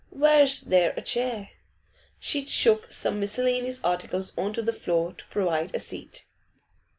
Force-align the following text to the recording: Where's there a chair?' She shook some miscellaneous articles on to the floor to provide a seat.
Where's 0.09 0.61
there 0.61 0.95
a 0.97 1.01
chair?' 1.01 1.51
She 2.19 2.43
shook 2.47 2.91
some 2.91 3.19
miscellaneous 3.19 3.79
articles 3.83 4.33
on 4.35 4.51
to 4.53 4.63
the 4.63 4.73
floor 4.73 5.13
to 5.13 5.25
provide 5.27 5.75
a 5.75 5.79
seat. 5.79 6.25